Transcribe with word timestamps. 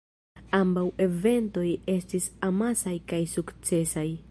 Ambaŭ 0.59 0.85
eventoj 1.05 1.67
estis 1.97 2.27
amasaj 2.49 2.97
kaj 3.13 3.23
sukcesaj. 3.37 4.11